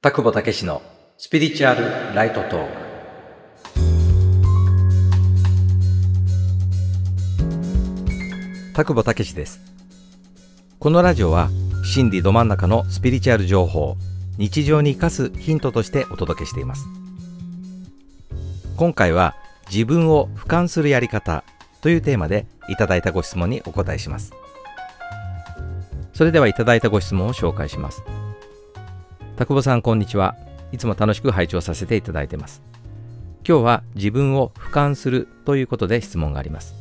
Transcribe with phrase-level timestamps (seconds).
[0.00, 0.80] 田久保武史の
[1.16, 2.72] スピリチュアルライトトーク。
[8.74, 9.58] 田久保武史です。
[10.78, 11.50] このラジオは
[11.84, 13.96] 心理ど真ん中のスピリチュアル情報
[14.36, 16.86] 日常に生かすヒントとしてお届けしています。
[18.76, 19.34] 今回は
[19.68, 21.42] 自分を俯瞰するやり方
[21.80, 24.32] というテーマでいただいたご質問にお答えします。
[26.14, 28.04] それではいただいたご質問を紹介します。
[29.38, 30.34] 田久保さんこんにちは。
[30.72, 32.60] いつも楽しく拝聴させていただいてます。
[33.48, 36.74] 今日は自分を俯瞰するということで質問があります。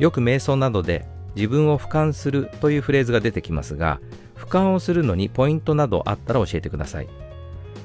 [0.00, 4.00] よく瞑想などで自分を俯瞰するというフレーズが出てきますが
[4.34, 7.08] 俯瞰をするのにポイントなどあったら教えてください。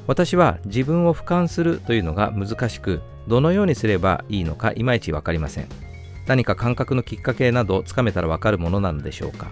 [0.08, 5.68] 私は自分を俯瞰するというのが難しくどのようにすればいいのかいまいちわかりません。
[6.26, 9.52] 何か感覚のきっかけなどつかめたらわかるものなのでしょうか。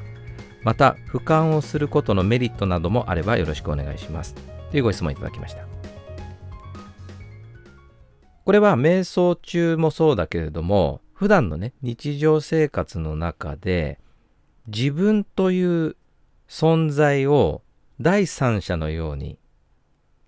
[0.64, 4.34] また俯瞰をすることのメリットなどもあればよろしくお願いします。
[4.76, 5.66] というご質問いただきました。
[8.44, 14.02] これは瞑想中もそうだけれども普段のね日常生活の中で
[14.68, 15.96] 自分という
[16.50, 17.62] 存在を
[18.02, 19.40] 第三者のように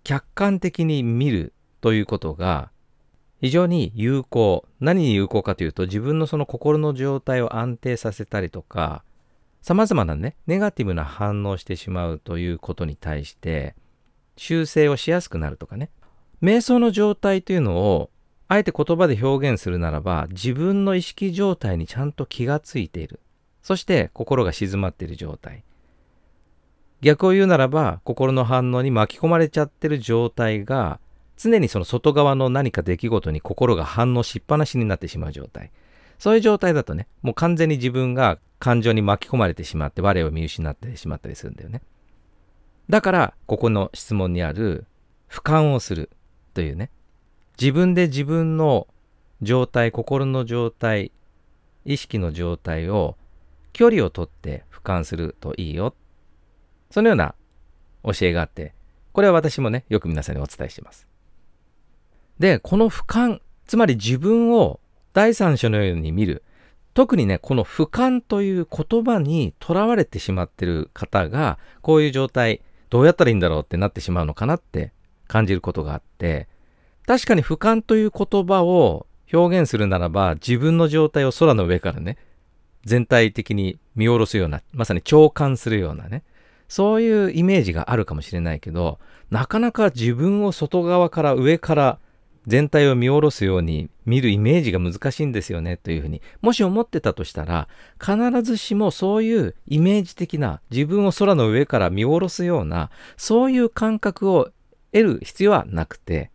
[0.05, 2.71] 客観的に見るということが
[3.41, 4.65] 非常に有効。
[4.79, 9.03] 何に有効かというと自分のその心の状態を安定させたりとか
[9.61, 13.75] 様々なねネガティブな反応してしまうということに対して
[14.37, 15.89] 修正をしやすくなるとかね。
[16.41, 18.09] 瞑想の状態というのを
[18.47, 23.19] あえて言葉で表現するならば自分の意識状態にちゃんと気がついている。
[23.61, 25.63] そして心が静まっている状態。
[27.01, 30.99] 逆を言うならば心の反応に巻き込まれちゃってる状態が
[31.35, 35.71] 常にその外側の何か出来事に心が反応しっぱなしになってしまう状態。
[36.17, 41.81] そういう状態だとねもう完全に自分が感情に巻き込まれてしまって我を見失ってしまったりするんだよね。
[42.89, 44.85] だからここの質問にある
[45.29, 46.09] 俯瞰をする
[46.53, 46.89] というね。
[47.59, 48.87] 自分で自分の
[49.41, 51.11] 状態心の状態
[51.85, 53.17] 意識の状態を
[53.73, 55.95] 距離をとって俯瞰するといいよ
[56.91, 57.35] そのような
[58.03, 58.73] 教えがあって
[59.11, 61.07] これは私もねよく皆さんにお伝えしています。
[62.39, 64.79] でこの俯瞰つまり自分を
[65.13, 66.43] 第三者のように見る。
[66.93, 74.91] 特にねこの俯瞰という言葉にとらわれてしまっている方がこういう状態どうやったらいいんだろうってなってしまうのかなって
[75.27, 76.47] 感じることがあって
[77.05, 82.17] 確かに俯瞰という言葉を表現するならば自分の状態を空の上からね
[82.85, 86.23] 全体的に見下ろすようなまさに共感するようなね
[86.69, 88.99] そういうイメージがあるかもしれないけど
[89.29, 91.99] なかなか自分を外側から上から
[92.47, 97.67] 全体を見下ろすように見るイメージが難しいんですよねというふうにもし思ってたとしたら
[97.99, 104.49] 必ずしもそういうイメージ的な自分を空の上から見下ろすようなそういう感覚を
[104.93, 106.31] 得る必要はなくて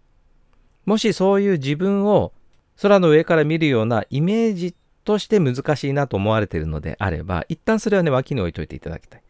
[0.84, 2.32] もしそういう自分を
[2.80, 4.74] 空の上から見るようなイメージ
[5.04, 9.21] として難しいなと思われているのであれば一旦それはね脇に置いといていただきたい。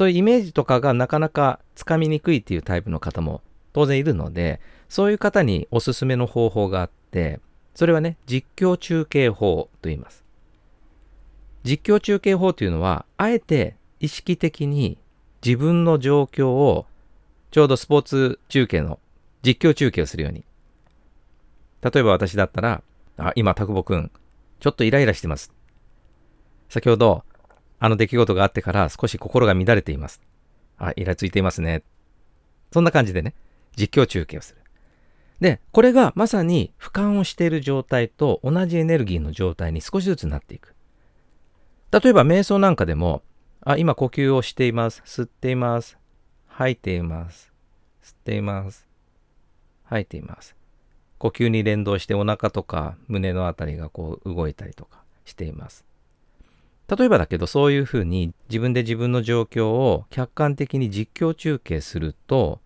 [0.00, 3.42] そういうイメージとかがなかなかつかみにくいっていうタイプの方も
[3.74, 7.38] 当然いるので、そういう方におすすめの方法があって、
[7.74, 10.24] それはね、実況中継法と言います。
[11.64, 14.96] 実況中継法というのは、あえて意識的に
[15.44, 16.86] 自分の状況を
[17.50, 18.98] ちょうどスポーツ中継の
[19.42, 20.46] 実況中継をするように。
[21.82, 22.82] 例えば私だったら、
[23.18, 24.10] あ、今、田久保くん、
[24.60, 25.52] ちょっとイライラしてます。
[26.70, 27.22] 先ほど、
[27.80, 30.20] あの出来事があってから少し心が乱れています。
[30.78, 31.82] あ、イラついていますね。
[32.72, 33.34] そんな感じでね、
[33.76, 34.60] 実況中継をする。
[35.40, 40.74] で、これがまさに俯瞰をしている状態と同じエネルギーの状態に少しずつなっていく。
[41.90, 43.22] 例えば瞑想なんかでも、
[43.62, 45.02] あ、今呼吸をしています。
[45.04, 45.98] 吸っています。
[46.46, 47.52] 吐いています。
[48.04, 48.86] 吸っています。
[49.84, 50.54] 吐いています。
[51.18, 55.84] 呼吸に連動してお腹とか胸のあたりがこう動いたりとかしています。
[56.90, 62.60] 例えばだけどそういうふうに自分で自分の状況を客観的に実況中継すると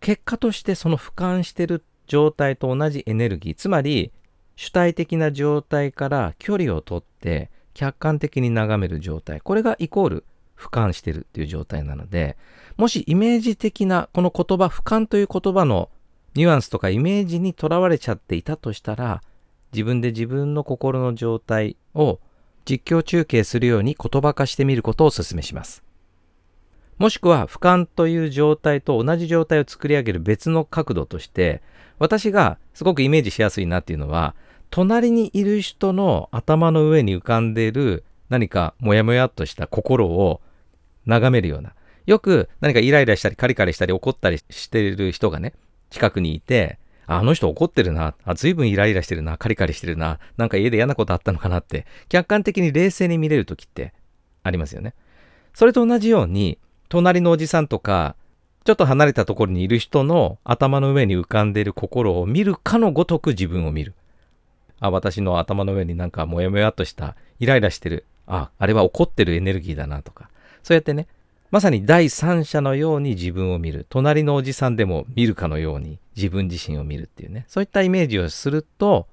[0.00, 4.10] 結果としてその俯瞰してる状態と同じエネルギーつまり
[4.56, 10.24] 主体的な状態から距離をとって客観的に眺める状態これがイコール
[10.56, 12.38] 俯瞰してるっていう状態なので
[12.78, 15.90] もしイメージ的なこの言葉俯瞰という言葉の
[16.34, 19.22] ニュアンスとかイメージにとらわれちゃっていたとしたら
[19.72, 22.18] 自分で自分の心の状態を
[22.68, 25.82] 実況中継するように言葉化してみることをお勧めします。
[26.98, 31.62] もしくは俯瞰という状態と同じ状態を作り上げる別の角度として、
[31.98, 34.34] 私がすごくイメージしやすいなっていうのは、
[34.68, 40.42] 隣にいる人の頭の上に浮かんでいる何かモヤモヤっとした心を
[41.06, 41.72] 眺めるような。
[42.04, 45.54] よく何かイライラしたりカリカリしたり怒ったりしている人がね、
[45.88, 46.78] 近くにいて、
[47.10, 48.14] あの人怒ってるな。
[48.24, 49.38] あ、随分イライラしてるな。
[49.38, 50.18] カリカリしてるな。
[50.36, 53.94] なんか家で嫌なことあったのかなって、客観的に冷静に見れる時って
[54.42, 54.94] ありますよね。
[55.54, 56.58] それと同じように、
[56.90, 58.14] 隣のおじさんとか、
[58.64, 63.94] ちょっと離れたところにいる人の頭の上に浮かんでいる心を見るかのごとく自分を見る。
[64.78, 68.04] あ、私の頭の上になんかモヤモヤっとしたイライラしてる。
[68.26, 70.28] あ、あれは怒ってるエネルギーだなとか。
[70.62, 71.06] そうやってね、
[71.50, 73.86] まさに第三者のように自分を見る。
[73.88, 77.46] 隣のおじさんでも見るかのように自分自身を見るっていうね。
[77.48, 79.06] そういったイメージをすると、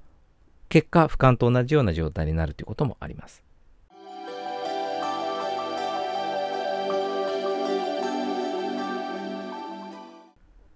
[0.68, 3.42] 結果、俯瞰と同じような状態になるということもあります。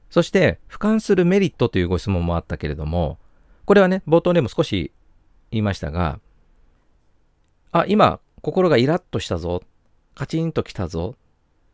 [0.09, 3.19] そして、俯瞰するメリットというご質問もあったけれども、
[3.65, 4.93] これはね、冒頭でも少し
[5.51, 6.21] 言いましたが、
[7.73, 9.61] あ、今、心がイラッとしたぞ。
[10.15, 11.15] カチンときたぞ。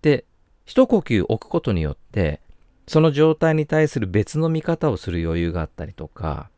[0.05, 0.23] で、
[0.65, 2.39] 一呼吸置くことによって、
[2.87, 6.51] その状態に対する別の見方をする余裕があったりとか、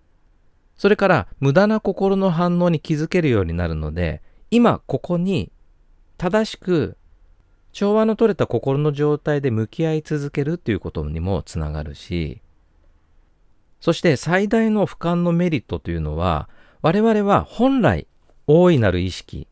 [0.75, 4.21] それから無駄な心の反応に気づけるようになるので、
[4.51, 5.49] 今ここに
[6.17, 6.97] 正しく
[7.71, 12.41] 調和の取れた心の状態で向き合い続けるっていうことにもつながるし、
[13.79, 16.49] そして最大の俯瞰のメリットというのは、
[16.81, 18.07] 我々は本来
[18.45, 19.47] 大いなる意識、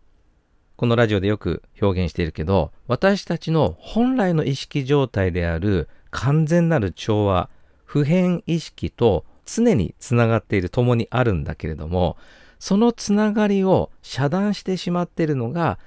[0.77, 7.49] このラジオでよく表現しているけど、私たちの本来の意識状態である完全なる調和、
[7.85, 12.17] 普遍意識と常につながっている、共にあるんだけれども、
[12.59, 15.79] そのつながりを遮断してしまっているのが、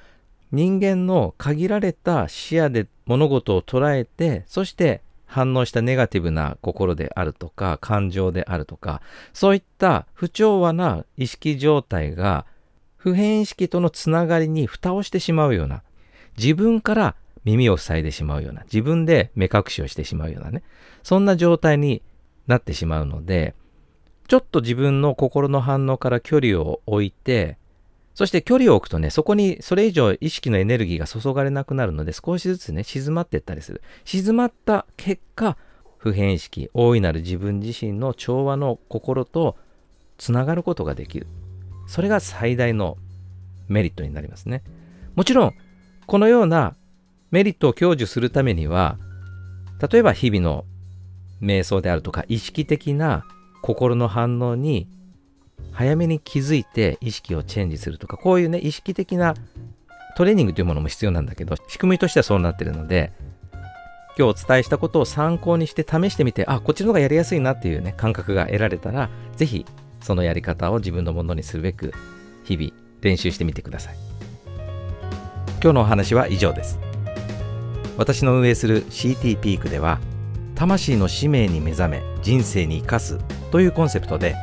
[0.53, 9.03] 人間の限られた視野で物事を捉えて、そして反応したネガティブな心であるとか、感情であるとか、
[9.35, 12.47] そういった不調和な意識状態が
[12.99, 15.83] 普遍意識とのつながりに蓋をしてしまうような、
[16.37, 17.15] 自分から
[17.45, 20.63] 耳を塞いでしまうような、自分で目隠しをしてしまうようなね、
[21.03, 22.03] そんな状態に
[22.47, 23.55] なってしまうので、
[24.27, 27.57] ちょっと自分の心の反応から距離を置いて、
[28.15, 33.81] そして距離を置くとね、そこにそれ以上意識のエネルギーが注がれなくなるので、少しずつね、静まっていったりする。
[34.05, 35.57] 静まった結果、
[35.99, 39.57] 普遍意識、大いなる自分自身の調和の心と
[40.17, 41.29] つながることができる。
[41.89, 42.99] それが最大の
[43.67, 44.63] メリットになりますね。
[45.17, 45.55] もちろん、
[46.07, 46.77] このような
[47.31, 48.99] メリットを享受するためには、
[49.91, 50.65] 例えば日々の
[51.43, 53.25] 瞑想であるとか、意識的な
[53.63, 54.87] 心の反応に
[55.73, 59.35] 早めに気づいて意識をチェンジするとか、こういうね、意識的な
[60.17, 63.13] トレーニングというものも必要なんだけど、仕組みとしてはそうなってるので、
[64.19, 69.65] 今日お伝えしたことを参考にして試してみて、あ、こっちの方がやりやすいなっていうね、感覚が得られたら、ぜひ
[70.01, 71.93] そのやり方を自分のものにするべく
[72.45, 73.97] 日々練習してみてください。
[75.63, 76.79] 今日のお話は以上です。
[77.97, 79.99] 私の運営する CT ピークでは
[80.55, 83.19] 魂の使命に目覚め人生に生かす
[83.51, 84.37] というコンセプトで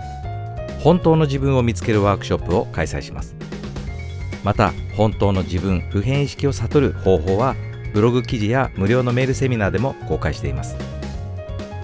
[0.82, 3.36] 本当の自分を見つけるワークショップを開催します。
[4.44, 7.56] また本当の自分普遍意識を悟る方法は
[7.94, 10.76] ブログ記事や無料のメールセミナーでも公開しています。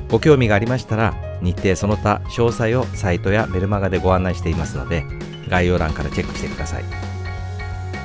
[0.09, 5.03] ご興味がありましたら日程その他詳細をサイトやメルマガでご案内していますので
[5.49, 6.83] 概要欄からチェックしてください。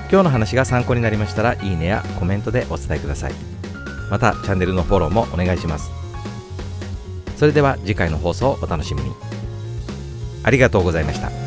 [0.08, 3.32] 今日の話が参考になりましたらいいねやコメントでお伝えください。
[4.10, 5.90] またチャンネルのフォローもお願いします。
[7.36, 9.10] それでは次回の放送をお楽しみに。
[10.42, 11.45] ありがとうございました。